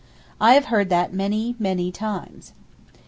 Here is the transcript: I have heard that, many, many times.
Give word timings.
I 0.39 0.55
have 0.55 0.65
heard 0.73 0.89
that, 0.89 1.13
many, 1.13 1.55
many 1.59 1.91
times. 1.91 2.53